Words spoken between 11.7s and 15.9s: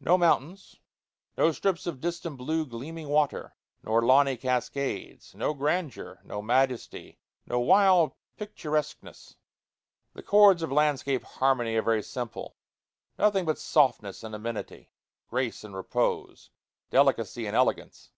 are very simple; nothing but softness and amenity, grace and